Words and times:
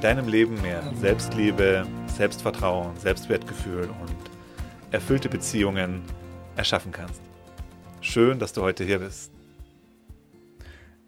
deinem 0.00 0.28
Leben 0.28 0.60
mehr 0.62 0.82
Selbstliebe, 0.94 1.84
Selbstvertrauen, 2.06 2.96
Selbstwertgefühl 2.98 3.90
und 4.00 4.16
erfüllte 4.92 5.28
Beziehungen 5.28 6.02
erschaffen 6.56 6.92
kannst. 6.92 7.20
Schön, 8.00 8.38
dass 8.38 8.52
du 8.52 8.62
heute 8.62 8.84
hier 8.84 9.00
bist. 9.00 9.32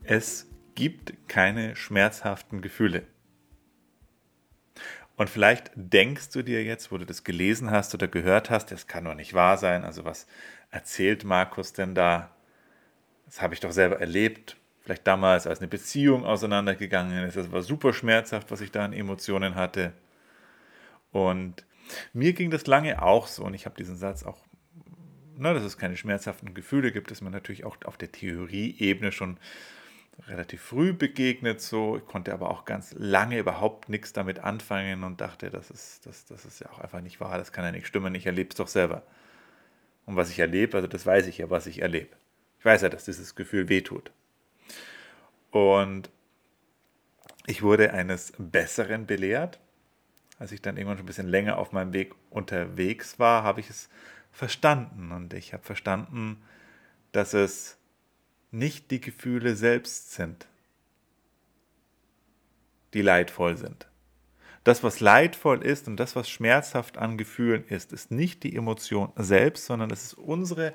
Es 0.02 0.48
gibt 0.74 1.12
keine 1.28 1.76
schmerzhaften 1.76 2.62
Gefühle. 2.62 3.04
Und 5.16 5.30
vielleicht 5.30 5.70
denkst 5.76 6.30
du 6.30 6.42
dir 6.42 6.64
jetzt, 6.64 6.90
wo 6.90 6.98
du 6.98 7.06
das 7.06 7.22
gelesen 7.22 7.70
hast 7.70 7.94
oder 7.94 8.08
gehört 8.08 8.50
hast, 8.50 8.72
das 8.72 8.88
kann 8.88 9.04
doch 9.04 9.14
nicht 9.14 9.34
wahr 9.34 9.56
sein. 9.56 9.84
Also 9.84 10.04
was 10.04 10.26
erzählt 10.70 11.24
Markus 11.24 11.72
denn 11.72 11.94
da? 11.94 12.34
Das 13.26 13.40
habe 13.40 13.54
ich 13.54 13.60
doch 13.60 13.72
selber 13.72 14.00
erlebt 14.00 14.56
vielleicht 14.90 15.06
damals 15.06 15.46
als 15.46 15.60
eine 15.60 15.68
Beziehung 15.68 16.24
auseinandergegangen 16.24 17.22
ist. 17.22 17.36
Das 17.36 17.52
war 17.52 17.62
super 17.62 17.92
schmerzhaft, 17.92 18.50
was 18.50 18.60
ich 18.60 18.72
da 18.72 18.84
an 18.84 18.92
Emotionen 18.92 19.54
hatte. 19.54 19.92
Und 21.12 21.64
mir 22.12 22.32
ging 22.32 22.50
das 22.50 22.66
lange 22.66 23.00
auch 23.00 23.28
so 23.28 23.44
und 23.44 23.54
ich 23.54 23.66
habe 23.66 23.76
diesen 23.76 23.96
Satz 23.96 24.24
auch, 24.24 24.38
na, 25.38 25.54
dass 25.54 25.62
es 25.62 25.78
keine 25.78 25.96
schmerzhaften 25.96 26.54
Gefühle 26.54 26.90
gibt, 26.90 27.12
ist 27.12 27.20
mir 27.20 27.30
natürlich 27.30 27.64
auch 27.64 27.76
auf 27.84 27.96
der 27.98 28.10
Theorieebene 28.10 29.12
schon 29.12 29.38
relativ 30.26 30.60
früh 30.60 30.92
begegnet. 30.92 31.60
So, 31.60 31.96
ich 31.96 32.06
konnte 32.06 32.34
aber 32.34 32.50
auch 32.50 32.64
ganz 32.64 32.92
lange 32.98 33.38
überhaupt 33.38 33.88
nichts 33.88 34.12
damit 34.12 34.40
anfangen 34.40 35.04
und 35.04 35.20
dachte, 35.20 35.50
das 35.50 35.70
ist, 35.70 36.04
das, 36.04 36.26
das 36.26 36.44
ist 36.44 36.58
ja 36.58 36.68
auch 36.70 36.80
einfach 36.80 37.00
nicht 37.00 37.20
wahr, 37.20 37.38
das 37.38 37.52
kann 37.52 37.64
ja 37.64 37.70
nicht 37.70 37.86
stimmen, 37.86 38.12
ich 38.16 38.26
erlebe 38.26 38.50
es 38.50 38.56
doch 38.56 38.68
selber. 38.68 39.04
Und 40.04 40.16
was 40.16 40.30
ich 40.30 40.40
erlebe, 40.40 40.76
also 40.76 40.88
das 40.88 41.06
weiß 41.06 41.28
ich 41.28 41.38
ja, 41.38 41.48
was 41.48 41.68
ich 41.68 41.80
erlebe. 41.80 42.16
Ich 42.58 42.64
weiß 42.64 42.82
ja, 42.82 42.88
dass 42.88 43.04
dieses 43.04 43.36
Gefühl 43.36 43.68
wehtut. 43.68 44.10
Und 45.50 46.10
ich 47.46 47.62
wurde 47.62 47.92
eines 47.92 48.32
Besseren 48.38 49.06
belehrt. 49.06 49.58
Als 50.38 50.52
ich 50.52 50.62
dann 50.62 50.76
irgendwann 50.76 50.96
schon 50.98 51.04
ein 51.04 51.06
bisschen 51.06 51.28
länger 51.28 51.58
auf 51.58 51.72
meinem 51.72 51.92
Weg 51.92 52.14
unterwegs 52.30 53.18
war, 53.18 53.42
habe 53.42 53.60
ich 53.60 53.68
es 53.68 53.88
verstanden. 54.32 55.12
Und 55.12 55.34
ich 55.34 55.52
habe 55.52 55.62
verstanden, 55.62 56.42
dass 57.12 57.34
es 57.34 57.76
nicht 58.50 58.90
die 58.90 59.00
Gefühle 59.00 59.54
selbst 59.54 60.12
sind, 60.12 60.46
die 62.94 63.02
leidvoll 63.02 63.56
sind. 63.56 63.86
Das, 64.64 64.82
was 64.82 65.00
leidvoll 65.00 65.62
ist 65.64 65.88
und 65.88 65.96
das, 65.96 66.16
was 66.16 66.28
schmerzhaft 66.28 66.98
an 66.98 67.16
Gefühlen 67.16 67.64
ist, 67.68 67.92
ist 67.92 68.10
nicht 68.10 68.42
die 68.42 68.54
Emotion 68.54 69.12
selbst, 69.16 69.64
sondern 69.66 69.90
es 69.90 70.04
ist 70.04 70.14
unsere 70.14 70.74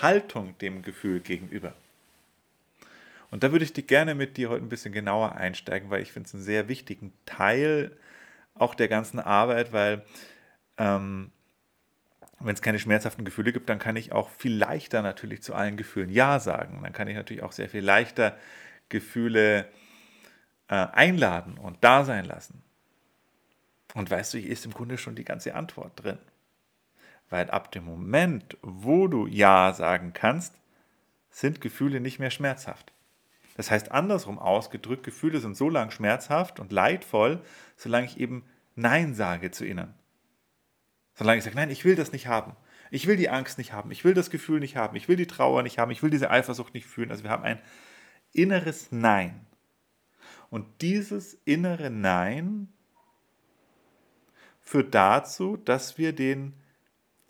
Haltung 0.00 0.58
dem 0.58 0.82
Gefühl 0.82 1.20
gegenüber. 1.20 1.74
Und 3.30 3.42
da 3.42 3.52
würde 3.52 3.64
ich 3.64 3.86
gerne 3.86 4.14
mit 4.14 4.36
dir 4.36 4.50
heute 4.50 4.64
ein 4.64 4.68
bisschen 4.68 4.92
genauer 4.92 5.36
einsteigen, 5.36 5.90
weil 5.90 6.02
ich 6.02 6.12
finde 6.12 6.26
es 6.26 6.34
einen 6.34 6.42
sehr 6.42 6.68
wichtigen 6.68 7.12
Teil 7.26 7.96
auch 8.54 8.74
der 8.74 8.88
ganzen 8.88 9.20
Arbeit, 9.20 9.72
weil 9.72 10.04
ähm, 10.76 11.30
wenn 12.40 12.54
es 12.54 12.62
keine 12.62 12.78
schmerzhaften 12.78 13.24
Gefühle 13.24 13.52
gibt, 13.52 13.68
dann 13.68 13.78
kann 13.78 13.96
ich 13.96 14.12
auch 14.12 14.30
viel 14.30 14.56
leichter 14.56 15.02
natürlich 15.02 15.42
zu 15.42 15.54
allen 15.54 15.76
Gefühlen 15.76 16.10
Ja 16.10 16.40
sagen. 16.40 16.80
Dann 16.82 16.92
kann 16.92 17.08
ich 17.08 17.14
natürlich 17.14 17.42
auch 17.42 17.52
sehr 17.52 17.68
viel 17.68 17.84
leichter 17.84 18.36
Gefühle 18.88 19.68
äh, 20.68 20.74
einladen 20.74 21.58
und 21.58 21.78
da 21.82 22.04
sein 22.04 22.24
lassen. 22.24 22.62
Und 23.94 24.10
weißt 24.10 24.34
du, 24.34 24.38
hier 24.38 24.50
ist 24.50 24.64
im 24.64 24.72
Grunde 24.72 24.98
schon 24.98 25.16
die 25.16 25.24
ganze 25.24 25.54
Antwort 25.54 26.02
drin. 26.02 26.18
Weil 27.28 27.50
ab 27.50 27.70
dem 27.72 27.84
Moment, 27.84 28.56
wo 28.62 29.06
du 29.06 29.26
Ja 29.26 29.72
sagen 29.72 30.12
kannst, 30.12 30.54
sind 31.30 31.60
Gefühle 31.60 32.00
nicht 32.00 32.18
mehr 32.18 32.30
schmerzhaft. 32.30 32.92
Das 33.56 33.70
heißt, 33.70 33.92
andersrum 33.92 34.38
ausgedrückt, 34.38 35.02
Gefühle 35.02 35.40
sind 35.40 35.56
so 35.56 35.68
lang 35.68 35.90
schmerzhaft 35.90 36.60
und 36.60 36.72
leidvoll, 36.72 37.40
solange 37.76 38.06
ich 38.06 38.18
eben 38.18 38.44
Nein 38.74 39.14
sage 39.14 39.50
zu 39.50 39.64
ihnen. 39.64 39.94
Solange 41.14 41.38
ich 41.38 41.44
sage, 41.44 41.56
nein, 41.56 41.70
ich 41.70 41.84
will 41.84 41.96
das 41.96 42.12
nicht 42.12 42.28
haben. 42.28 42.56
Ich 42.90 43.06
will 43.06 43.16
die 43.16 43.28
Angst 43.28 43.58
nicht 43.58 43.72
haben. 43.72 43.90
Ich 43.90 44.04
will 44.04 44.14
das 44.14 44.30
Gefühl 44.30 44.60
nicht 44.60 44.76
haben. 44.76 44.96
Ich 44.96 45.08
will 45.08 45.16
die 45.16 45.26
Trauer 45.26 45.62
nicht 45.62 45.78
haben. 45.78 45.90
Ich 45.90 46.02
will 46.02 46.10
diese 46.10 46.30
Eifersucht 46.30 46.74
nicht 46.74 46.86
fühlen. 46.86 47.10
Also 47.10 47.24
wir 47.24 47.30
haben 47.30 47.44
ein 47.44 47.60
inneres 48.32 48.90
Nein. 48.90 49.46
Und 50.48 50.66
dieses 50.80 51.34
innere 51.44 51.90
Nein 51.90 52.68
führt 54.60 54.94
dazu, 54.94 55.56
dass 55.56 55.98
wir 55.98 56.12
den 56.12 56.54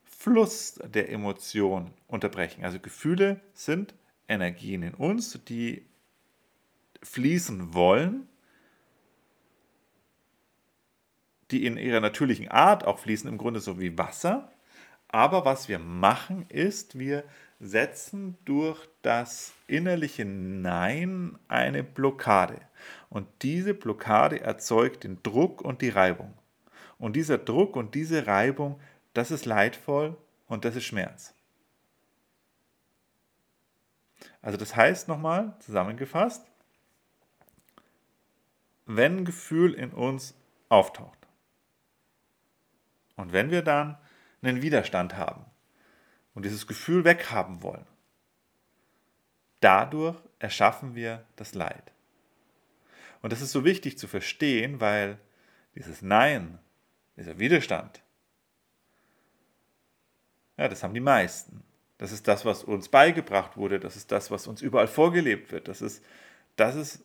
Fluss 0.05 0.81
der 0.85 1.11
Emotion 1.11 1.91
unterbrechen. 2.07 2.65
Also 2.65 2.79
Gefühle 2.79 3.41
sind 3.55 3.95
Energien 4.29 4.83
in 4.83 4.95
uns, 4.95 5.39
die 5.49 5.90
fließen 7.03 7.75
wollen, 7.75 8.29
die 11.51 11.67
in 11.67 11.77
ihrer 11.77 12.01
natürlichen 12.01 12.49
Art 12.49 12.85
auch 12.85 12.99
fließen, 12.99 13.29
im 13.29 13.39
Grunde 13.39 13.61
so 13.61 13.81
wie 13.81 13.99
Wasser. 13.99 14.51
Aber 15.09 15.45
was 15.45 15.69
wir 15.69 15.79
machen 15.79 16.47
ist, 16.49 16.99
wir 16.99 17.25
setzen 17.59 18.39
durch 18.45 18.89
das 19.03 19.53
innerliche 19.67 20.25
Nein 20.25 21.39
eine 21.49 21.83
Blockade. 21.83 22.61
Und 23.09 23.27
diese 23.43 23.75
Blockade 23.75 24.41
erzeugt 24.41 25.05
den 25.05 25.23
Druck 25.23 25.61
und 25.61 25.83
die 25.83 25.89
Reibung. 25.89 26.33
Und 26.99 27.17
dieser 27.17 27.39
Druck 27.39 27.77
und 27.77 27.95
diese 27.95 28.27
Reibung, 28.27 28.81
das 29.15 29.31
ist 29.31 29.47
leidvoll 29.47 30.17
und 30.47 30.65
das 30.65 30.77
ist 30.77 30.85
Schmerz. 30.85 31.35
Also 34.43 34.57
das 34.57 34.77
heißt 34.77 35.09
nochmal 35.09 35.55
zusammengefasst, 35.61 36.50
wenn 38.97 39.19
ein 39.19 39.25
Gefühl 39.25 39.75
in 39.75 39.93
uns 39.93 40.35
auftaucht. 40.69 41.19
Und 43.17 43.33
wenn 43.33 43.51
wir 43.51 43.63
dann 43.63 43.99
einen 44.43 44.63
Widerstand 44.63 45.17
haben 45.17 45.45
und 46.35 46.45
dieses 46.45 46.67
Gefühl 46.67 47.05
weghaben 47.05 47.63
wollen, 47.63 47.87
dadurch 49.61 50.17
erschaffen 50.39 50.95
wir 50.95 51.25
das 51.37 51.55
Leid. 51.55 51.93
Und 53.23 53.33
das 53.33 53.43
ist 53.43 53.53
so 53.53 53.65
wichtig 53.65 53.99
zu 53.99 54.09
verstehen, 54.09 54.81
weil 54.81 55.19
dieses 55.75 56.01
Nein, 56.01 56.59
dieser 57.17 57.39
Widerstand, 57.39 58.03
ja, 60.57 60.69
das 60.69 60.83
haben 60.83 60.95
die 60.95 61.01
meisten. 61.01 61.63
Das 61.99 62.13
ist 62.13 62.27
das, 62.29 62.47
was 62.47 62.65
uns 62.65 62.89
beigebracht 62.89 63.59
wurde. 63.59 63.79
Das 63.79 63.97
ist 63.97 64.11
das, 64.11 64.31
was 64.31 64.47
uns 64.47 64.63
überall 64.63 64.89
vorgelebt 64.89 65.53
wird. 65.53 65.69
Das 65.69 65.83
ist, 65.83 66.03
das 66.57 66.75
ist 66.75 67.05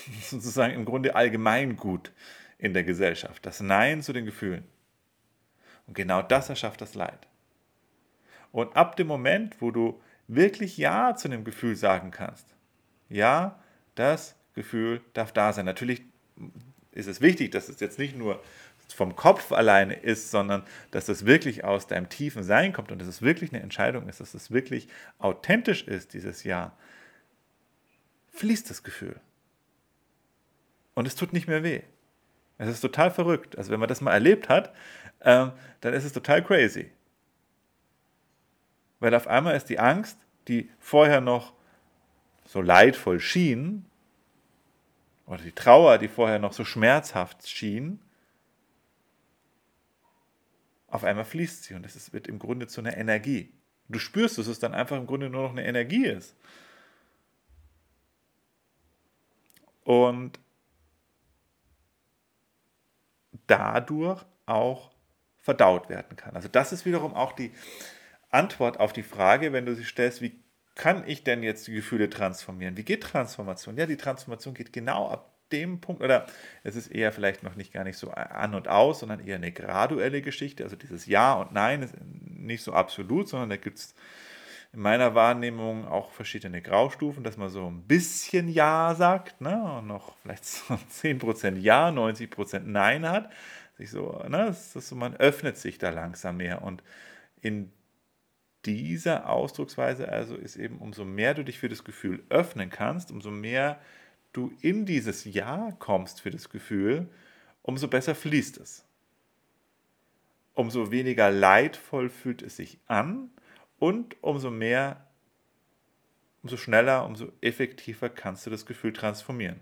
sozusagen 0.22 0.74
im 0.74 0.84
Grunde 0.84 1.14
allgemeingut 1.14 2.12
in 2.58 2.74
der 2.74 2.84
Gesellschaft. 2.84 3.44
Das 3.44 3.60
Nein 3.60 4.02
zu 4.02 4.12
den 4.12 4.24
Gefühlen. 4.24 4.64
Und 5.86 5.94
genau 5.94 6.22
das 6.22 6.48
erschafft 6.48 6.80
das 6.80 6.94
Leid. 6.94 7.26
Und 8.52 8.76
ab 8.76 8.96
dem 8.96 9.06
Moment, 9.06 9.60
wo 9.60 9.70
du 9.70 10.00
wirklich 10.28 10.76
Ja 10.76 11.16
zu 11.16 11.28
dem 11.28 11.44
Gefühl 11.44 11.74
sagen 11.76 12.10
kannst, 12.10 12.46
ja, 13.08 13.58
das 13.94 14.36
Gefühl 14.54 15.00
darf 15.12 15.32
da 15.32 15.52
sein. 15.52 15.64
Natürlich 15.64 16.02
ist 16.92 17.08
es 17.08 17.20
wichtig, 17.20 17.50
dass 17.50 17.68
es 17.68 17.80
jetzt 17.80 17.98
nicht 17.98 18.16
nur 18.16 18.42
vom 18.94 19.16
Kopf 19.16 19.52
alleine 19.52 19.94
ist, 19.94 20.30
sondern 20.30 20.62
dass 20.90 21.08
es 21.08 21.24
wirklich 21.24 21.64
aus 21.64 21.86
deinem 21.86 22.10
tiefen 22.10 22.42
Sein 22.42 22.74
kommt 22.74 22.92
und 22.92 23.00
dass 23.00 23.08
es 23.08 23.22
wirklich 23.22 23.52
eine 23.52 23.62
Entscheidung 23.62 24.08
ist, 24.08 24.20
dass 24.20 24.34
es 24.34 24.50
wirklich 24.50 24.88
authentisch 25.18 25.82
ist, 25.84 26.12
dieses 26.12 26.44
Ja, 26.44 26.76
fließt 28.32 28.68
das 28.68 28.82
Gefühl 28.82 29.18
und 30.94 31.06
es 31.06 31.14
tut 31.14 31.32
nicht 31.32 31.48
mehr 31.48 31.62
weh. 31.62 31.82
Es 32.58 32.68
ist 32.68 32.80
total 32.80 33.10
verrückt. 33.10 33.56
Also 33.58 33.70
wenn 33.70 33.80
man 33.80 33.88
das 33.88 34.00
mal 34.00 34.12
erlebt 34.12 34.48
hat, 34.48 34.74
ähm, 35.22 35.52
dann 35.80 35.94
ist 35.94 36.04
es 36.04 36.12
total 36.12 36.44
crazy. 36.44 36.90
Weil 39.00 39.14
auf 39.14 39.26
einmal 39.26 39.56
ist 39.56 39.68
die 39.68 39.78
Angst, 39.78 40.18
die 40.48 40.70
vorher 40.78 41.20
noch 41.20 41.54
so 42.44 42.60
leidvoll 42.60 43.20
schien, 43.20 43.86
oder 45.26 45.42
die 45.42 45.52
Trauer, 45.52 45.98
die 45.98 46.08
vorher 46.08 46.38
noch 46.38 46.52
so 46.52 46.64
schmerzhaft 46.64 47.48
schien, 47.48 48.00
auf 50.88 51.04
einmal 51.04 51.24
fließt 51.24 51.64
sie 51.64 51.74
und 51.74 51.86
es 51.86 52.12
wird 52.12 52.28
im 52.28 52.38
Grunde 52.38 52.66
zu 52.66 52.80
einer 52.80 52.96
Energie. 52.96 53.50
Du 53.88 53.98
spürst, 53.98 54.36
dass 54.36 54.46
es 54.46 54.58
dann 54.58 54.74
einfach 54.74 54.96
im 54.96 55.06
Grunde 55.06 55.30
nur 55.30 55.42
noch 55.42 55.52
eine 55.52 55.64
Energie 55.64 56.06
ist. 56.06 56.36
Und 59.84 60.38
dadurch 63.52 64.24
auch 64.46 64.90
verdaut 65.38 65.90
werden 65.90 66.16
kann. 66.16 66.34
Also 66.34 66.48
das 66.48 66.72
ist 66.72 66.86
wiederum 66.86 67.14
auch 67.14 67.32
die 67.32 67.52
Antwort 68.30 68.80
auf 68.80 68.94
die 68.94 69.02
Frage, 69.02 69.52
wenn 69.52 69.66
du 69.66 69.74
sie 69.74 69.84
stellst, 69.84 70.22
wie 70.22 70.40
kann 70.74 71.04
ich 71.06 71.22
denn 71.22 71.42
jetzt 71.42 71.66
die 71.66 71.74
Gefühle 71.74 72.08
transformieren? 72.08 72.78
Wie 72.78 72.84
geht 72.84 73.02
Transformation? 73.02 73.76
Ja, 73.76 73.84
die 73.84 73.98
Transformation 73.98 74.54
geht 74.54 74.72
genau 74.72 75.10
ab 75.10 75.28
dem 75.52 75.82
Punkt, 75.82 76.00
oder 76.00 76.24
es 76.64 76.76
ist 76.76 76.88
eher 76.88 77.12
vielleicht 77.12 77.42
noch 77.42 77.56
nicht 77.56 77.74
gar 77.74 77.84
nicht 77.84 77.98
so 77.98 78.10
an 78.10 78.54
und 78.54 78.68
aus, 78.68 79.00
sondern 79.00 79.20
eher 79.20 79.36
eine 79.36 79.52
graduelle 79.52 80.22
Geschichte. 80.22 80.64
Also 80.64 80.76
dieses 80.76 81.04
Ja 81.04 81.34
und 81.34 81.52
Nein 81.52 81.82
ist 81.82 81.94
nicht 82.00 82.62
so 82.62 82.72
absolut, 82.72 83.28
sondern 83.28 83.50
da 83.50 83.56
gibt 83.56 83.78
es 83.78 83.94
in 84.72 84.80
meiner 84.80 85.14
Wahrnehmung 85.14 85.86
auch 85.86 86.12
verschiedene 86.12 86.62
Graustufen, 86.62 87.24
dass 87.24 87.36
man 87.36 87.50
so 87.50 87.66
ein 87.66 87.82
bisschen 87.82 88.48
Ja 88.48 88.94
sagt 88.94 89.40
ne, 89.40 89.62
und 89.78 89.86
noch 89.86 90.16
vielleicht 90.18 90.44
so 90.44 90.74
10% 90.90 91.58
Ja, 91.58 91.90
90% 91.90 92.60
Nein 92.60 93.08
hat. 93.08 93.30
Sich 93.76 93.90
so, 93.90 94.22
ne, 94.28 94.46
das 94.46 94.72
so, 94.72 94.96
man 94.96 95.14
öffnet 95.16 95.58
sich 95.58 95.78
da 95.78 95.90
langsam 95.90 96.38
mehr 96.38 96.62
und 96.62 96.82
in 97.40 97.72
dieser 98.64 99.28
Ausdrucksweise 99.28 100.08
also 100.08 100.36
ist 100.36 100.56
eben, 100.56 100.78
umso 100.78 101.04
mehr 101.04 101.34
du 101.34 101.44
dich 101.44 101.58
für 101.58 101.68
das 101.68 101.84
Gefühl 101.84 102.22
öffnen 102.28 102.70
kannst, 102.70 103.10
umso 103.10 103.30
mehr 103.30 103.80
du 104.32 104.52
in 104.60 104.86
dieses 104.86 105.24
Ja 105.24 105.72
kommst 105.80 106.20
für 106.20 106.30
das 106.30 106.48
Gefühl, 106.48 107.08
umso 107.62 107.88
besser 107.88 108.14
fließt 108.14 108.58
es. 108.58 108.84
Umso 110.54 110.90
weniger 110.92 111.30
leidvoll 111.30 112.08
fühlt 112.08 112.42
es 112.42 112.56
sich 112.56 112.78
an 112.86 113.30
und 113.82 114.14
umso 114.22 114.52
mehr, 114.52 115.04
umso 116.44 116.56
schneller, 116.56 117.04
umso 117.04 117.32
effektiver 117.40 118.08
kannst 118.08 118.46
du 118.46 118.50
das 118.50 118.64
Gefühl 118.64 118.92
transformieren. 118.92 119.58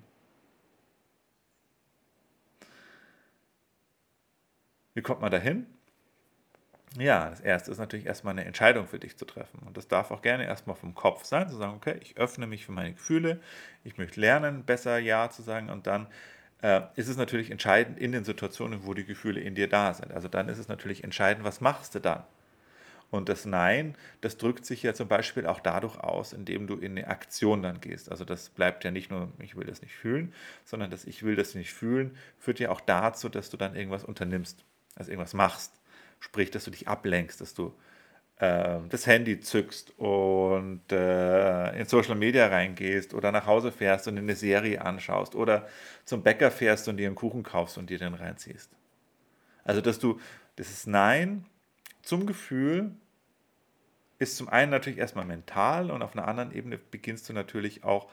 Wie 4.93 5.01
kommt 5.01 5.23
man 5.23 5.31
dahin? 5.31 5.65
Ja, 6.99 7.31
das 7.31 7.41
erste 7.41 7.71
ist 7.71 7.79
natürlich 7.79 8.05
erstmal 8.05 8.33
eine 8.33 8.45
Entscheidung 8.45 8.87
für 8.87 8.99
dich 8.99 9.17
zu 9.17 9.25
treffen. 9.25 9.61
Und 9.67 9.79
das 9.79 9.89
darf 9.89 10.11
auch 10.11 10.21
gerne 10.21 10.45
erstmal 10.45 10.77
vom 10.77 10.95
Kopf 10.95 11.25
sein, 11.25 11.49
zu 11.49 11.57
sagen, 11.57 11.73
okay, 11.77 11.97
ich 12.03 12.19
öffne 12.19 12.47
mich 12.47 12.67
für 12.67 12.73
meine 12.73 12.93
Gefühle, 12.93 13.41
ich 13.85 13.97
möchte 13.97 14.21
lernen, 14.21 14.65
besser 14.65 14.99
Ja 14.99 15.31
zu 15.31 15.41
sagen. 15.41 15.71
Und 15.71 15.87
dann 15.87 16.09
äh, 16.61 16.83
ist 16.95 17.09
es 17.09 17.17
natürlich 17.17 17.51
entscheidend 17.51 17.99
in 17.99 18.13
den 18.13 18.25
Situationen, 18.25 18.85
wo 18.85 18.93
die 18.93 19.07
Gefühle 19.07 19.41
in 19.41 19.55
dir 19.55 19.67
da 19.67 19.95
sind. 19.95 20.13
Also 20.13 20.29
dann 20.29 20.51
ist 20.51 20.59
es 20.59 20.69
natürlich 20.69 21.05
entscheidend, 21.05 21.43
was 21.43 21.63
machst 21.63 21.95
du 21.95 22.01
dann? 22.01 22.23
Und 23.11 23.29
das 23.29 23.45
Nein, 23.45 23.97
das 24.21 24.37
drückt 24.37 24.65
sich 24.65 24.83
ja 24.85 24.95
zum 24.95 25.09
Beispiel 25.09 25.47
auch 25.47 25.61
dadurch 25.61 25.99
aus, 25.99 26.33
indem 26.33 26.67
du 26.69 26.77
in 26.77 26.97
eine 26.97 27.09
Aktion 27.09 27.63
dann 27.63 27.81
gehst. 27.81 28.11
Also 28.11 28.25
das 28.25 28.51
bleibt 28.51 28.85
ja 28.85 28.93
nicht 28.93 29.11
nur, 29.11 29.33
ich 29.41 29.57
will 29.57 29.67
das 29.67 29.83
nicht 29.83 29.95
fühlen, 29.95 30.33
sondern 30.65 30.91
das 30.91 31.05
Ich 31.05 31.25
will 31.25 31.35
das 31.35 31.55
nicht 31.55 31.73
fühlen, 31.73 32.17
führt 32.39 32.61
ja 32.61 32.71
auch 32.71 32.81
dazu, 32.81 33.29
dass 33.29 33.51
du 33.51 33.57
dann 33.57 33.75
irgendwas 33.75 34.05
unternimmst, 34.05 34.65
also 34.95 35.11
irgendwas 35.11 35.35
machst. 35.35 35.73
Sprich, 36.21 36.51
dass 36.51 36.65
du 36.65 36.71
dich 36.71 36.87
ablenkst, 36.87 37.41
dass 37.41 37.55
du 37.55 37.75
äh, 38.37 38.79
das 38.89 39.07
Handy 39.07 39.41
zückst 39.41 39.99
und 39.99 40.83
äh, 40.93 41.79
in 41.79 41.87
Social 41.87 42.15
Media 42.15 42.47
reingehst 42.47 43.13
oder 43.13 43.33
nach 43.33 43.47
Hause 43.47 43.73
fährst 43.73 44.07
und 44.07 44.19
eine 44.19 44.37
Serie 44.37 44.83
anschaust 44.83 45.35
oder 45.35 45.67
zum 46.05 46.23
Bäcker 46.23 46.51
fährst 46.53 46.87
und 46.89 46.97
dir 46.97 47.07
einen 47.07 47.17
Kuchen 47.17 47.43
kaufst 47.43 47.77
und 47.77 47.91
dir 47.91 47.99
den 47.99 48.15
reinziehst. 48.15 48.71
Also, 49.65 49.81
dass 49.81 49.99
du 49.99 50.21
dieses 50.59 50.87
Nein 50.87 51.45
zum 52.03 52.27
Gefühl 52.27 52.95
ist 54.19 54.37
zum 54.37 54.49
einen 54.49 54.71
natürlich 54.71 54.99
erstmal 54.99 55.25
mental 55.25 55.91
und 55.91 56.03
auf 56.03 56.15
einer 56.15 56.29
anderen 56.29 56.53
Ebene 56.53 56.79
beginnst 56.79 57.29
du 57.29 57.33
natürlich 57.33 57.85
auch 57.85 58.11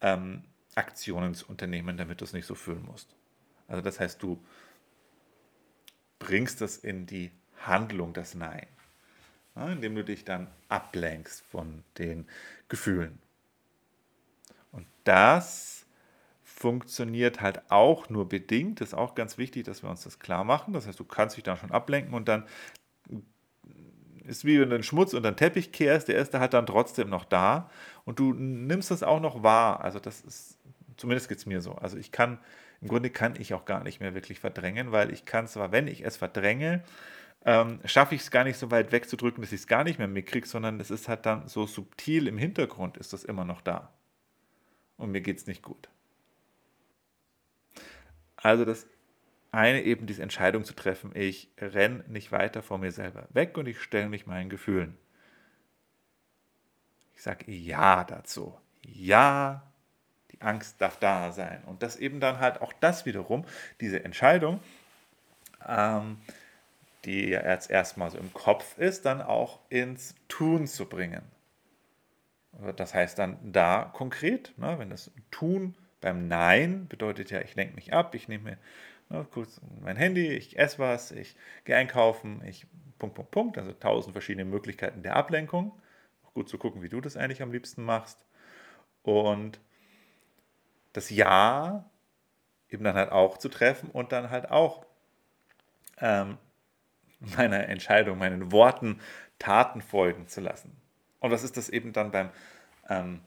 ähm, 0.00 0.44
Aktionen 0.74 1.34
zu 1.34 1.48
unternehmen, 1.48 1.96
damit 1.96 2.20
du 2.20 2.24
es 2.24 2.32
nicht 2.32 2.46
so 2.46 2.54
fühlen 2.54 2.84
musst. 2.84 3.14
Also 3.66 3.82
das 3.82 3.98
heißt, 3.98 4.22
du 4.22 4.42
bringst 6.18 6.60
das 6.60 6.76
in 6.76 7.06
die 7.06 7.32
Handlung 7.58 8.12
das 8.12 8.34
Nein, 8.34 8.66
ja, 9.56 9.72
indem 9.72 9.96
du 9.96 10.04
dich 10.04 10.24
dann 10.24 10.48
ablenkst 10.68 11.42
von 11.42 11.82
den 11.98 12.26
Gefühlen. 12.68 13.18
Und 14.70 14.86
das 15.04 15.84
funktioniert 16.44 17.40
halt 17.40 17.70
auch 17.70 18.08
nur 18.08 18.28
bedingt. 18.28 18.80
Das 18.80 18.88
ist 18.88 18.94
auch 18.94 19.14
ganz 19.14 19.38
wichtig, 19.38 19.64
dass 19.64 19.82
wir 19.82 19.90
uns 19.90 20.02
das 20.02 20.18
klar 20.18 20.44
machen. 20.44 20.74
Das 20.74 20.86
heißt, 20.86 21.00
du 21.00 21.04
kannst 21.04 21.36
dich 21.36 21.44
dann 21.44 21.56
schon 21.56 21.70
ablenken 21.70 22.14
und 22.14 22.28
dann 22.28 22.46
ist 24.30 24.44
wie 24.44 24.60
wenn 24.60 24.70
du 24.70 24.76
den 24.76 24.82
Schmutz 24.82 25.12
unter 25.12 25.32
den 25.32 25.36
Teppich 25.36 25.72
kehrst, 25.72 26.08
der 26.08 26.16
ist 26.16 26.32
halt 26.32 26.54
dann 26.54 26.66
trotzdem 26.66 27.10
noch 27.10 27.24
da 27.24 27.70
und 28.04 28.18
du 28.18 28.32
nimmst 28.32 28.90
das 28.90 29.02
auch 29.02 29.20
noch 29.20 29.42
wahr. 29.42 29.82
Also 29.84 29.98
das 29.98 30.20
ist, 30.22 30.58
zumindest 30.96 31.28
geht 31.28 31.38
es 31.38 31.46
mir 31.46 31.60
so. 31.60 31.72
Also 31.74 31.96
ich 31.98 32.12
kann, 32.12 32.38
im 32.80 32.88
Grunde 32.88 33.10
kann 33.10 33.34
ich 33.38 33.52
auch 33.52 33.64
gar 33.64 33.82
nicht 33.82 34.00
mehr 34.00 34.14
wirklich 34.14 34.40
verdrängen, 34.40 34.92
weil 34.92 35.12
ich 35.12 35.24
kann 35.26 35.46
zwar, 35.46 35.72
wenn 35.72 35.86
ich 35.88 36.04
es 36.04 36.16
verdränge, 36.16 36.82
ähm, 37.44 37.80
schaffe 37.84 38.14
ich 38.14 38.22
es 38.22 38.30
gar 38.30 38.44
nicht 38.44 38.58
so 38.58 38.70
weit 38.70 38.92
wegzudrücken, 38.92 39.42
dass 39.42 39.52
ich 39.52 39.60
es 39.60 39.66
gar 39.66 39.84
nicht 39.84 39.98
mehr 39.98 40.08
mitkriege, 40.08 40.46
sondern 40.46 40.78
es 40.78 40.90
ist 40.90 41.08
halt 41.08 41.26
dann 41.26 41.48
so 41.48 41.66
subtil 41.66 42.26
im 42.28 42.38
Hintergrund 42.38 42.96
ist 42.96 43.12
das 43.12 43.24
immer 43.24 43.44
noch 43.44 43.60
da. 43.60 43.92
Und 44.96 45.10
mir 45.10 45.22
geht 45.22 45.38
es 45.38 45.46
nicht 45.46 45.62
gut. 45.62 45.88
Also 48.36 48.64
das 48.64 48.86
eine 49.52 49.82
eben 49.82 50.06
diese 50.06 50.22
Entscheidung 50.22 50.64
zu 50.64 50.74
treffen, 50.74 51.10
ich 51.14 51.50
renne 51.58 52.04
nicht 52.08 52.32
weiter 52.32 52.62
vor 52.62 52.78
mir 52.78 52.92
selber 52.92 53.26
weg 53.30 53.56
und 53.58 53.66
ich 53.66 53.80
stelle 53.80 54.08
mich 54.08 54.26
meinen 54.26 54.48
Gefühlen. 54.48 54.96
Ich 57.14 57.22
sage 57.22 57.50
Ja 57.50 58.04
dazu. 58.04 58.56
Ja, 58.82 59.70
die 60.30 60.40
Angst 60.40 60.80
darf 60.80 60.98
da 60.98 61.32
sein. 61.32 61.62
Und 61.64 61.82
das 61.82 61.96
eben 61.96 62.20
dann 62.20 62.38
halt 62.38 62.62
auch 62.62 62.72
das 62.72 63.04
wiederum, 63.06 63.44
diese 63.80 64.04
Entscheidung, 64.04 64.60
ähm, 65.66 66.18
die 67.04 67.30
ja 67.30 67.46
jetzt 67.46 67.70
erstmal 67.70 68.10
so 68.10 68.18
im 68.18 68.32
Kopf 68.32 68.78
ist, 68.78 69.04
dann 69.04 69.20
auch 69.20 69.60
ins 69.68 70.14
Tun 70.28 70.66
zu 70.66 70.86
bringen. 70.86 71.22
Das 72.76 72.94
heißt 72.94 73.18
dann 73.18 73.38
da 73.52 73.90
konkret, 73.92 74.56
ne, 74.58 74.78
wenn 74.78 74.90
das 74.90 75.10
Tun 75.30 75.74
beim 76.00 76.28
Nein 76.28 76.88
bedeutet 76.88 77.30
ja, 77.30 77.40
ich 77.40 77.54
lenke 77.54 77.74
mich 77.74 77.92
ab, 77.92 78.14
ich 78.14 78.28
nehme 78.28 78.58
ne, 79.10 79.26
kurz 79.30 79.60
mein 79.82 79.96
Handy, 79.96 80.28
ich 80.28 80.58
esse 80.58 80.78
was, 80.78 81.10
ich 81.10 81.36
gehe 81.64 81.76
einkaufen, 81.76 82.42
ich 82.46 82.66
Punkt, 82.98 83.14
Punkt, 83.14 83.30
Punkt, 83.30 83.58
also 83.58 83.72
tausend 83.72 84.12
verschiedene 84.12 84.44
Möglichkeiten 84.44 85.02
der 85.02 85.16
Ablenkung. 85.16 85.72
Auch 86.24 86.34
gut 86.34 86.48
zu 86.48 86.58
gucken, 86.58 86.82
wie 86.82 86.88
du 86.88 87.00
das 87.00 87.16
eigentlich 87.16 87.42
am 87.42 87.50
liebsten 87.50 87.82
machst. 87.82 88.24
Und 89.02 89.58
das 90.92 91.10
Ja 91.10 91.90
eben 92.68 92.84
dann 92.84 92.94
halt 92.94 93.10
auch 93.10 93.38
zu 93.38 93.48
treffen 93.48 93.90
und 93.90 94.12
dann 94.12 94.30
halt 94.30 94.50
auch 94.50 94.86
ähm, 95.98 96.38
meiner 97.36 97.68
Entscheidung, 97.68 98.18
meinen 98.18 98.52
Worten 98.52 99.00
Taten 99.38 99.80
folgen 99.80 100.28
zu 100.28 100.40
lassen. 100.40 100.76
Und 101.18 101.30
was 101.30 101.42
ist 101.42 101.56
das 101.56 101.68
eben 101.68 101.92
dann 101.92 102.10
beim, 102.10 102.30
ähm, 102.88 103.20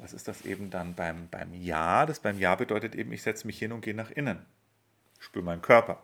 was 0.00 0.12
ist 0.12 0.28
das 0.28 0.42
eben 0.42 0.70
dann 0.70 0.94
beim, 0.94 1.28
beim 1.28 1.52
Ja? 1.54 2.06
Das 2.06 2.20
beim 2.20 2.38
Ja 2.38 2.54
bedeutet 2.54 2.94
eben, 2.94 3.12
ich 3.12 3.22
setze 3.22 3.46
mich 3.46 3.58
hin 3.58 3.72
und 3.72 3.82
gehe 3.82 3.94
nach 3.94 4.10
innen. 4.10 4.44
Spüre 5.22 5.44
meinen 5.44 5.62
Körper. 5.62 6.02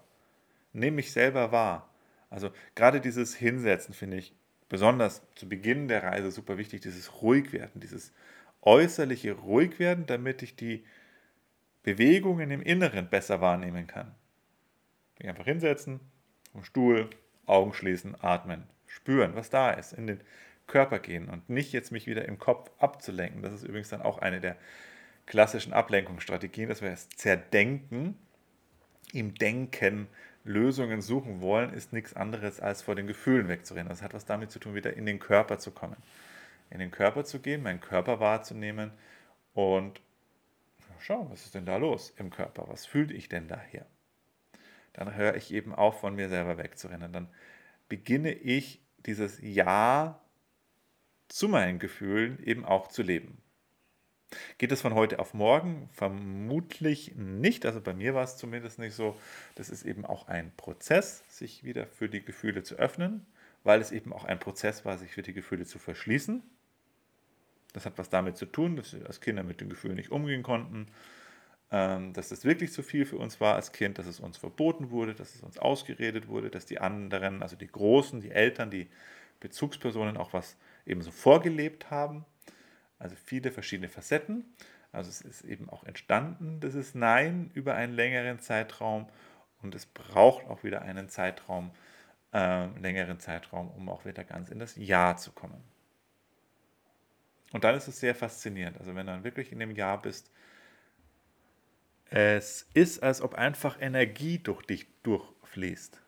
Nehme 0.72 0.96
mich 0.96 1.12
selber 1.12 1.50
wahr. 1.50 1.90
Also 2.30 2.50
gerade 2.74 3.00
dieses 3.00 3.34
Hinsetzen 3.34 3.92
finde 3.92 4.18
ich 4.18 4.34
besonders 4.68 5.22
zu 5.34 5.48
Beginn 5.48 5.88
der 5.88 6.04
Reise 6.04 6.30
super 6.30 6.56
wichtig, 6.56 6.82
dieses 6.82 7.20
Ruhigwerden, 7.20 7.80
dieses 7.80 8.12
äußerliche 8.62 9.32
Ruhigwerden, 9.32 10.06
damit 10.06 10.42
ich 10.42 10.54
die 10.54 10.84
Bewegungen 11.82 12.50
im 12.50 12.62
Inneren 12.62 13.08
besser 13.08 13.40
wahrnehmen 13.40 13.86
kann. 13.86 14.14
Ich 15.18 15.28
einfach 15.28 15.46
hinsetzen, 15.46 16.00
vom 16.52 16.62
Stuhl, 16.62 17.10
Augen 17.46 17.72
schließen, 17.72 18.14
atmen, 18.20 18.64
spüren, 18.86 19.34
was 19.34 19.50
da 19.50 19.70
ist, 19.72 19.94
in 19.94 20.06
den 20.06 20.20
Körper 20.66 20.98
gehen 20.98 21.28
und 21.28 21.48
nicht 21.48 21.72
jetzt 21.72 21.90
mich 21.90 22.06
wieder 22.06 22.26
im 22.26 22.38
Kopf 22.38 22.70
abzulenken. 22.78 23.42
Das 23.42 23.54
ist 23.54 23.64
übrigens 23.64 23.88
dann 23.88 24.02
auch 24.02 24.18
eine 24.18 24.40
der 24.40 24.56
klassischen 25.26 25.72
Ablenkungsstrategien, 25.72 26.68
dass 26.68 26.82
wir 26.82 26.90
es 26.90 27.08
zerdenken, 27.08 28.16
im 29.12 29.34
Denken 29.34 30.08
Lösungen 30.44 31.02
suchen 31.02 31.40
wollen, 31.40 31.72
ist 31.72 31.92
nichts 31.92 32.14
anderes 32.14 32.60
als 32.60 32.82
vor 32.82 32.94
den 32.94 33.06
Gefühlen 33.06 33.48
wegzurennen. 33.48 33.88
Das 33.88 34.02
hat 34.02 34.14
was 34.14 34.24
damit 34.24 34.50
zu 34.50 34.58
tun, 34.58 34.74
wieder 34.74 34.94
in 34.94 35.06
den 35.06 35.18
Körper 35.18 35.58
zu 35.58 35.70
kommen. 35.70 35.96
In 36.70 36.78
den 36.78 36.90
Körper 36.90 37.24
zu 37.24 37.40
gehen, 37.40 37.62
meinen 37.62 37.80
Körper 37.80 38.20
wahrzunehmen 38.20 38.92
und 39.54 40.00
schauen, 41.00 41.30
was 41.30 41.44
ist 41.44 41.54
denn 41.54 41.66
da 41.66 41.76
los 41.76 42.12
im 42.16 42.30
Körper? 42.30 42.66
Was 42.68 42.86
fühle 42.86 43.14
ich 43.14 43.28
denn 43.28 43.48
da 43.48 43.60
hier? 43.70 43.86
dann 44.98 45.14
höre 45.14 45.36
ich 45.36 45.52
eben 45.52 45.72
auf, 45.72 46.00
von 46.00 46.16
mir 46.16 46.28
selber 46.28 46.58
wegzurennen. 46.58 47.12
Dann 47.12 47.28
beginne 47.88 48.32
ich 48.32 48.82
dieses 49.06 49.38
Ja 49.40 50.20
zu 51.28 51.48
meinen 51.48 51.78
Gefühlen 51.78 52.42
eben 52.42 52.64
auch 52.64 52.88
zu 52.88 53.02
leben. 53.02 53.38
Geht 54.58 54.72
es 54.72 54.80
von 54.80 54.94
heute 54.94 55.18
auf 55.18 55.34
morgen? 55.34 55.88
Vermutlich 55.92 57.14
nicht. 57.16 57.64
Also 57.64 57.80
bei 57.80 57.94
mir 57.94 58.14
war 58.14 58.24
es 58.24 58.36
zumindest 58.36 58.78
nicht 58.78 58.94
so. 58.94 59.16
Das 59.54 59.70
ist 59.70 59.84
eben 59.84 60.04
auch 60.04 60.28
ein 60.28 60.52
Prozess, 60.56 61.24
sich 61.28 61.64
wieder 61.64 61.86
für 61.86 62.08
die 62.08 62.22
Gefühle 62.22 62.62
zu 62.62 62.76
öffnen, 62.76 63.26
weil 63.64 63.80
es 63.80 63.92
eben 63.92 64.12
auch 64.12 64.24
ein 64.24 64.38
Prozess 64.38 64.84
war, 64.84 64.98
sich 64.98 65.12
für 65.12 65.22
die 65.22 65.32
Gefühle 65.32 65.64
zu 65.64 65.78
verschließen. 65.78 66.42
Das 67.72 67.86
hat 67.86 67.98
was 67.98 68.10
damit 68.10 68.36
zu 68.36 68.46
tun, 68.46 68.76
dass 68.76 68.94
wir 68.94 69.06
als 69.06 69.20
Kinder 69.20 69.42
mit 69.42 69.60
den 69.60 69.68
Gefühlen 69.68 69.96
nicht 69.96 70.10
umgehen 70.10 70.42
konnten 70.42 70.88
ähm, 71.70 72.12
dass 72.14 72.30
es 72.30 72.44
wirklich 72.44 72.72
zu 72.72 72.82
viel 72.82 73.04
für 73.04 73.18
uns 73.18 73.40
war 73.40 73.54
als 73.54 73.72
Kind, 73.72 73.98
dass 73.98 74.06
es 74.06 74.20
uns 74.20 74.38
verboten 74.38 74.90
wurde, 74.90 75.14
dass 75.14 75.34
es 75.34 75.42
uns 75.42 75.58
ausgeredet 75.58 76.28
wurde, 76.28 76.50
dass 76.50 76.64
die 76.64 76.80
anderen, 76.80 77.42
also 77.42 77.56
die 77.56 77.66
Großen, 77.66 78.20
die 78.20 78.30
Eltern, 78.30 78.70
die 78.70 78.88
Bezugspersonen 79.40 80.16
auch 80.16 80.32
was 80.32 80.56
eben 80.86 81.02
so 81.02 81.10
vorgelebt 81.10 81.90
haben. 81.90 82.24
Also 82.98 83.16
viele 83.16 83.50
verschiedene 83.50 83.88
Facetten. 83.88 84.44
Also 84.92 85.10
es 85.10 85.20
ist 85.20 85.42
eben 85.42 85.68
auch 85.68 85.84
entstanden, 85.84 86.60
dieses 86.60 86.94
Nein 86.94 87.50
über 87.54 87.74
einen 87.74 87.92
längeren 87.92 88.38
Zeitraum 88.38 89.08
und 89.62 89.74
es 89.74 89.86
braucht 89.86 90.46
auch 90.46 90.64
wieder 90.64 90.82
einen 90.82 91.08
Zeitraum, 91.08 91.72
äh, 92.32 92.66
längeren 92.78 93.20
Zeitraum, 93.20 93.70
um 93.70 93.88
auch 93.88 94.04
wieder 94.04 94.24
ganz 94.24 94.48
in 94.48 94.58
das 94.58 94.76
Ja 94.76 95.16
zu 95.16 95.32
kommen. 95.32 95.62
Und 97.52 97.64
dann 97.64 97.74
ist 97.74 97.88
es 97.88 98.00
sehr 98.00 98.14
faszinierend. 98.14 98.78
Also 98.78 98.94
wenn 98.94 99.06
du 99.06 99.12
dann 99.12 99.24
wirklich 99.24 99.52
in 99.52 99.58
dem 99.58 99.70
Ja 99.72 99.96
bist, 99.96 100.30
es 102.10 102.66
ist, 102.72 103.02
als 103.02 103.20
ob 103.20 103.34
einfach 103.34 103.80
Energie 103.80 104.38
durch 104.38 104.62
dich 104.62 104.86
durchfließt. 105.02 106.00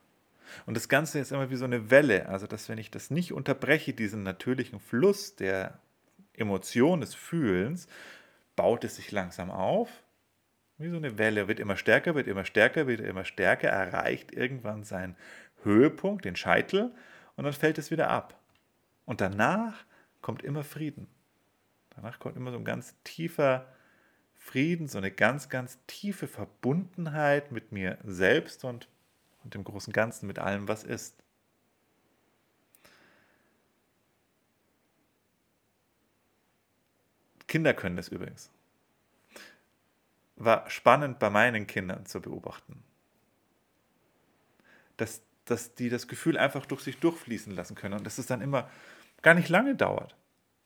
Und 0.66 0.76
das 0.76 0.88
Ganze 0.88 1.18
ist 1.18 1.30
immer 1.32 1.50
wie 1.50 1.56
so 1.56 1.64
eine 1.64 1.90
Welle. 1.90 2.28
Also, 2.28 2.46
dass 2.46 2.68
wenn 2.68 2.78
ich 2.78 2.90
das 2.90 3.10
nicht 3.10 3.32
unterbreche, 3.32 3.92
diesen 3.92 4.22
natürlichen 4.22 4.80
Fluss 4.80 5.36
der 5.36 5.78
Emotion, 6.40 7.00
des 7.00 7.14
Fühlens, 7.14 7.86
baut 8.56 8.84
es 8.84 8.96
sich 8.96 9.12
langsam 9.12 9.50
auf. 9.50 10.02
Wie 10.78 10.88
so 10.88 10.96
eine 10.96 11.18
Welle, 11.18 11.46
wird 11.46 11.60
immer 11.60 11.76
stärker, 11.76 12.14
wird 12.14 12.26
immer 12.26 12.44
stärker, 12.44 12.86
wird 12.86 13.00
immer 13.00 13.24
stärker, 13.24 13.68
erreicht 13.68 14.32
irgendwann 14.32 14.82
seinen 14.84 15.16
Höhepunkt, 15.62 16.24
den 16.24 16.36
Scheitel, 16.36 16.94
und 17.36 17.44
dann 17.44 17.52
fällt 17.52 17.78
es 17.78 17.90
wieder 17.90 18.10
ab. 18.10 18.38
Und 19.04 19.20
danach 19.20 19.84
kommt 20.20 20.42
immer 20.42 20.64
Frieden. 20.64 21.06
Danach 21.90 22.18
kommt 22.18 22.36
immer 22.36 22.50
so 22.50 22.58
ein 22.58 22.64
ganz 22.64 22.94
tiefer 23.04 23.66
Frieden, 24.34 24.88
so 24.88 24.98
eine 24.98 25.10
ganz, 25.10 25.48
ganz 25.48 25.78
tiefe 25.86 26.26
Verbundenheit 26.26 27.52
mit 27.52 27.72
mir 27.72 27.98
selbst 28.04 28.64
und, 28.64 28.88
und 29.44 29.54
dem 29.54 29.64
großen 29.64 29.92
Ganzen, 29.92 30.26
mit 30.26 30.38
allem, 30.38 30.66
was 30.66 30.82
ist. 30.82 31.22
Kinder 37.50 37.74
können 37.74 37.96
das 37.96 38.08
übrigens. 38.08 38.50
War 40.36 40.70
spannend 40.70 41.18
bei 41.18 41.28
meinen 41.28 41.66
Kindern 41.66 42.06
zu 42.06 42.22
beobachten. 42.22 42.82
Dass, 44.96 45.20
dass 45.44 45.74
die 45.74 45.90
das 45.90 46.08
Gefühl 46.08 46.38
einfach 46.38 46.64
durch 46.64 46.80
sich 46.80 46.98
durchfließen 46.98 47.54
lassen 47.54 47.74
können 47.74 47.94
und 47.94 48.06
dass 48.06 48.16
es 48.16 48.26
dann 48.26 48.40
immer 48.40 48.70
gar 49.20 49.34
nicht 49.34 49.50
lange 49.50 49.74
dauert. 49.74 50.16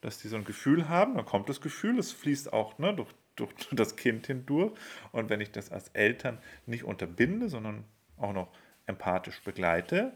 Dass 0.01 0.19
die 0.19 0.29
so 0.29 0.37
ein 0.37 0.45
Gefühl 0.45 0.89
haben, 0.89 1.17
dann 1.17 1.25
kommt 1.25 1.49
das 1.49 1.61
Gefühl, 1.61 1.99
es 1.99 2.13
fließt 2.13 2.53
auch 2.53 2.79
ne, 2.79 2.95
durch 2.95 3.13
durch 3.37 3.53
das 3.73 3.97
Kind 3.97 4.27
hindurch. 4.27 4.73
Und 5.13 5.31
wenn 5.31 5.41
ich 5.41 5.51
das 5.51 5.71
als 5.71 5.89
Eltern 5.89 6.39
nicht 6.67 6.85
unterbinde, 6.85 7.49
sondern 7.49 7.85
auch 8.17 8.33
noch 8.33 8.53
empathisch 8.87 9.43
begleite, 9.43 10.13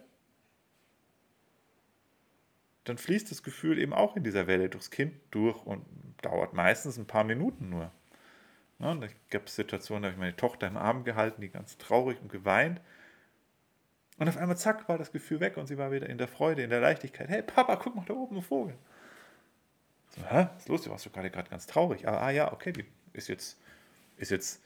dann 2.85 2.99
fließt 2.99 3.31
das 3.31 3.43
Gefühl 3.43 3.79
eben 3.79 3.93
auch 3.93 4.17
in 4.17 4.23
dieser 4.25 4.47
Welle 4.47 4.69
durchs 4.69 4.91
Kind 4.91 5.15
durch 5.31 5.65
und 5.65 5.85
dauert 6.23 6.53
meistens 6.53 6.99
ein 6.99 7.07
paar 7.07 7.25
Minuten 7.25 7.69
nur. 7.71 7.91
Ja, 8.79 8.95
da 8.95 9.09
gab 9.31 9.47
es 9.47 9.57
Situationen, 9.57 10.03
da 10.03 10.09
habe 10.09 10.15
ich 10.15 10.21
meine 10.21 10.37
Tochter 10.37 10.69
im 10.69 10.77
Arm 10.77 11.05
gehalten, 11.05 11.41
die 11.41 11.49
ganz 11.49 11.79
traurig 11.79 12.21
und 12.21 12.31
geweint. 12.31 12.81
Und 14.19 14.29
auf 14.29 14.37
einmal, 14.37 14.57
zack, 14.57 14.89
war 14.89 14.99
das 14.99 15.13
Gefühl 15.13 15.41
weg 15.41 15.57
und 15.57 15.67
sie 15.67 15.79
war 15.79 15.93
wieder 15.93 16.09
in 16.09 16.19
der 16.19 16.29
Freude, 16.29 16.63
in 16.63 16.71
der 16.71 16.81
Leichtigkeit. 16.81 17.29
Hey, 17.29 17.43
Papa, 17.43 17.77
guck 17.77 17.95
mal 17.95 18.05
da 18.07 18.15
oben, 18.15 18.37
ein 18.37 18.43
Vogel. 18.43 18.77
So, 20.11 20.23
hä? 20.23 20.49
Was 20.55 20.63
ist 20.63 20.69
los? 20.69 20.83
Du 20.83 20.91
warst 20.91 21.07
doch 21.07 21.13
gerade 21.13 21.31
ganz 21.31 21.67
traurig. 21.67 22.07
Ah, 22.09 22.19
ah 22.19 22.31
ja, 22.31 22.53
okay, 22.53 22.73
die 22.73 22.85
ist 23.13 23.29
jetzt, 23.29 23.61
ist 24.17 24.31
jetzt 24.31 24.63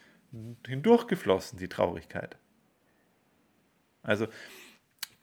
hindurchgeflossen, 0.66 1.59
die 1.59 1.68
Traurigkeit. 1.68 2.37
Also 4.02 4.26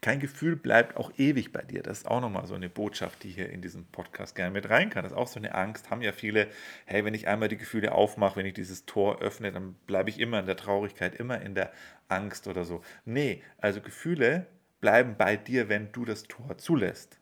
kein 0.02 0.20
Gefühl 0.20 0.56
bleibt 0.56 0.96
auch 0.98 1.12
ewig 1.18 1.52
bei 1.52 1.62
dir. 1.62 1.84
Das 1.84 2.00
ist 2.00 2.08
auch 2.08 2.22
nochmal 2.22 2.48
so 2.48 2.56
eine 2.56 2.70
Botschaft, 2.70 3.24
die 3.24 3.30
hier 3.30 3.50
in 3.50 3.62
diesem 3.62 3.86
Podcast 3.86 4.36
gerne 4.36 4.52
mit 4.52 4.70
rein 4.70 4.90
kann. 4.90 5.04
Das 5.04 5.12
ist 5.12 5.18
auch 5.18 5.28
so 5.28 5.40
eine 5.40 5.54
Angst, 5.56 5.90
haben 5.90 6.02
ja 6.02 6.12
viele, 6.12 6.48
hey, 6.86 7.04
wenn 7.04 7.14
ich 7.14 7.28
einmal 7.28 7.50
die 7.50 7.58
Gefühle 7.58 7.92
aufmache, 7.92 8.38
wenn 8.38 8.46
ich 8.46 8.54
dieses 8.54 8.86
Tor 8.86 9.20
öffne, 9.22 9.52
dann 9.52 9.74
bleibe 9.88 10.10
ich 10.10 10.20
immer 10.20 10.40
in 10.40 10.46
der 10.46 10.58
Traurigkeit, 10.58 11.16
immer 11.16 11.42
in 11.42 11.54
der 11.54 11.72
Angst 12.08 12.48
oder 12.48 12.64
so. 12.64 12.82
Nee, 13.06 13.44
also 13.58 13.82
Gefühle 13.82 14.48
bleiben 14.80 15.16
bei 15.18 15.36
dir, 15.36 15.68
wenn 15.68 15.92
du 15.92 16.06
das 16.06 16.24
Tor 16.24 16.58
zulässt. 16.58 17.20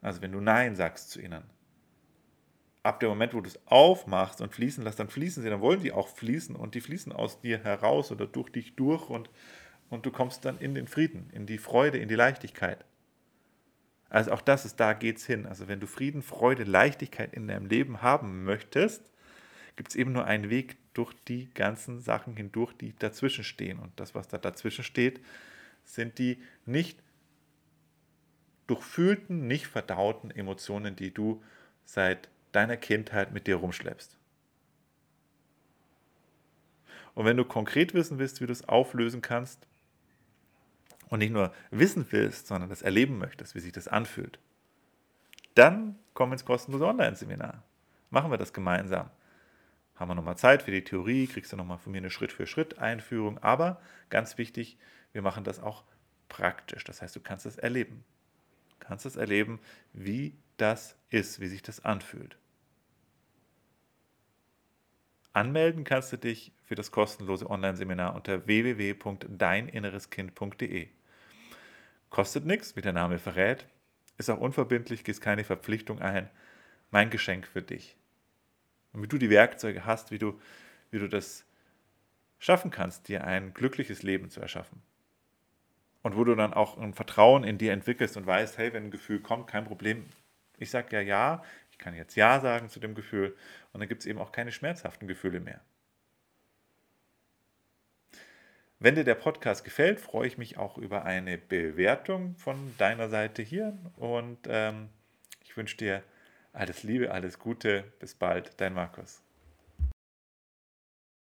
Also 0.00 0.22
wenn 0.22 0.32
du 0.32 0.40
Nein 0.40 0.76
sagst 0.76 1.10
zu 1.10 1.20
ihnen 1.20 1.44
ab 2.82 3.00
dem 3.00 3.10
Moment, 3.10 3.34
wo 3.34 3.40
du 3.40 3.48
es 3.48 3.60
aufmachst 3.66 4.40
und 4.40 4.52
fließen 4.52 4.82
lässt, 4.82 4.98
dann 4.98 5.08
fließen 5.08 5.42
sie, 5.42 5.50
dann 5.50 5.60
wollen 5.60 5.80
die 5.80 5.92
auch 5.92 6.08
fließen 6.08 6.56
und 6.56 6.74
die 6.74 6.80
fließen 6.80 7.12
aus 7.12 7.40
dir 7.40 7.62
heraus 7.62 8.10
oder 8.10 8.26
durch 8.26 8.50
dich 8.50 8.74
durch 8.74 9.08
und, 9.08 9.30
und 9.92 10.06
du 10.06 10.10
kommst 10.10 10.46
dann 10.46 10.58
in 10.58 10.74
den 10.74 10.88
Frieden, 10.88 11.28
in 11.34 11.44
die 11.44 11.58
Freude, 11.58 11.98
in 11.98 12.08
die 12.08 12.14
Leichtigkeit. 12.14 12.82
Also 14.08 14.32
auch 14.32 14.40
das 14.40 14.64
ist, 14.64 14.80
da 14.80 14.94
geht's 14.94 15.26
hin. 15.26 15.44
Also 15.44 15.68
wenn 15.68 15.80
du 15.80 15.86
Frieden, 15.86 16.22
Freude, 16.22 16.64
Leichtigkeit 16.64 17.34
in 17.34 17.46
deinem 17.46 17.66
Leben 17.66 18.00
haben 18.00 18.42
möchtest, 18.44 19.10
gibt 19.76 19.90
es 19.90 19.94
eben 19.94 20.12
nur 20.12 20.24
einen 20.24 20.48
Weg 20.48 20.78
durch 20.94 21.12
die 21.28 21.52
ganzen 21.52 22.00
Sachen 22.00 22.34
hindurch, 22.36 22.72
die 22.72 22.94
dazwischen 22.98 23.44
stehen. 23.44 23.78
Und 23.78 23.92
das, 24.00 24.14
was 24.14 24.28
da 24.28 24.38
dazwischen 24.38 24.82
steht, 24.82 25.20
sind 25.84 26.18
die 26.18 26.42
nicht 26.64 26.98
durchfühlten, 28.68 29.46
nicht 29.46 29.66
verdauten 29.66 30.30
Emotionen, 30.30 30.96
die 30.96 31.12
du 31.12 31.42
seit 31.84 32.30
deiner 32.52 32.78
Kindheit 32.78 33.34
mit 33.34 33.46
dir 33.46 33.56
rumschleppst. 33.56 34.16
Und 37.14 37.26
wenn 37.26 37.36
du 37.36 37.44
konkret 37.44 37.92
wissen 37.92 38.18
willst, 38.18 38.40
wie 38.40 38.46
du 38.46 38.52
es 38.52 38.66
auflösen 38.66 39.20
kannst 39.20 39.66
und 41.12 41.18
nicht 41.18 41.32
nur 41.32 41.52
wissen 41.70 42.06
willst, 42.08 42.46
sondern 42.46 42.70
das 42.70 42.80
erleben 42.80 43.18
möchtest, 43.18 43.54
wie 43.54 43.60
sich 43.60 43.72
das 43.72 43.86
anfühlt, 43.86 44.38
dann 45.54 45.98
komm 46.14 46.32
ins 46.32 46.46
kostenlose 46.46 46.86
Online-Seminar. 46.86 47.62
Machen 48.08 48.30
wir 48.30 48.38
das 48.38 48.54
gemeinsam. 48.54 49.10
Haben 49.94 50.08
wir 50.08 50.14
nochmal 50.14 50.38
Zeit 50.38 50.62
für 50.62 50.70
die 50.70 50.84
Theorie, 50.84 51.26
kriegst 51.26 51.52
du 51.52 51.58
nochmal 51.58 51.76
von 51.76 51.92
mir 51.92 51.98
eine 51.98 52.08
Schritt-für-Schritt-Einführung. 52.08 53.36
Aber 53.42 53.78
ganz 54.08 54.38
wichtig, 54.38 54.78
wir 55.12 55.20
machen 55.20 55.44
das 55.44 55.62
auch 55.62 55.84
praktisch. 56.30 56.82
Das 56.84 57.02
heißt, 57.02 57.14
du 57.14 57.20
kannst 57.20 57.44
es 57.44 57.58
erleben. 57.58 58.04
Du 58.70 58.76
kannst 58.86 59.04
es 59.04 59.16
erleben, 59.16 59.60
wie 59.92 60.34
das 60.56 60.96
ist, 61.10 61.40
wie 61.40 61.48
sich 61.48 61.60
das 61.60 61.84
anfühlt. 61.84 62.38
Anmelden 65.34 65.84
kannst 65.84 66.10
du 66.10 66.16
dich 66.16 66.52
für 66.64 66.74
das 66.74 66.90
kostenlose 66.90 67.50
Online-Seminar 67.50 68.14
unter 68.14 68.46
www.deininnereskind.de. 68.46 70.88
Kostet 72.12 72.46
nichts, 72.46 72.76
wie 72.76 72.80
der 72.80 72.92
Name 72.92 73.18
verrät, 73.18 73.66
ist 74.18 74.30
auch 74.30 74.38
unverbindlich, 74.38 75.02
gehst 75.02 75.20
keine 75.20 75.42
Verpflichtung 75.42 76.00
ein. 76.00 76.30
Mein 76.92 77.10
Geschenk 77.10 77.48
für 77.48 77.62
dich. 77.62 77.96
Und 78.92 79.02
wie 79.02 79.08
du 79.08 79.18
die 79.18 79.30
Werkzeuge 79.30 79.84
hast, 79.84 80.12
wie 80.12 80.18
du, 80.18 80.38
wie 80.92 81.00
du 81.00 81.08
das 81.08 81.44
schaffen 82.38 82.70
kannst, 82.70 83.08
dir 83.08 83.24
ein 83.24 83.54
glückliches 83.54 84.04
Leben 84.04 84.30
zu 84.30 84.40
erschaffen. 84.40 84.80
Und 86.02 86.16
wo 86.16 86.22
du 86.22 86.36
dann 86.36 86.54
auch 86.54 86.78
ein 86.78 86.94
Vertrauen 86.94 87.42
in 87.42 87.58
dir 87.58 87.72
entwickelst 87.72 88.16
und 88.16 88.26
weißt, 88.26 88.58
hey, 88.58 88.72
wenn 88.72 88.84
ein 88.84 88.90
Gefühl 88.90 89.20
kommt, 89.20 89.48
kein 89.48 89.64
Problem. 89.64 90.04
Ich 90.58 90.70
sage 90.70 90.94
ja 90.94 91.00
ja, 91.00 91.42
kann 91.82 91.94
jetzt 91.94 92.14
Ja 92.14 92.40
sagen 92.40 92.68
zu 92.68 92.80
dem 92.80 92.94
Gefühl 92.94 93.36
und 93.72 93.80
dann 93.80 93.88
gibt 93.88 94.02
es 94.02 94.06
eben 94.06 94.20
auch 94.20 94.32
keine 94.32 94.52
schmerzhaften 94.52 95.08
Gefühle 95.08 95.40
mehr. 95.40 95.60
Wenn 98.84 98.96
dir 98.96 99.04
der 99.04 99.14
Podcast 99.14 99.62
gefällt, 99.62 100.00
freue 100.00 100.26
ich 100.26 100.38
mich 100.38 100.58
auch 100.58 100.76
über 100.76 101.04
eine 101.04 101.38
Bewertung 101.38 102.34
von 102.34 102.74
deiner 102.78 103.08
Seite 103.08 103.40
hier 103.40 103.78
und 103.94 104.38
ähm, 104.48 104.88
ich 105.44 105.56
wünsche 105.56 105.76
dir 105.76 106.02
alles 106.52 106.82
Liebe, 106.82 107.12
alles 107.12 107.38
Gute, 107.38 107.84
bis 108.00 108.16
bald, 108.16 108.60
dein 108.60 108.74
Markus. 108.74 109.22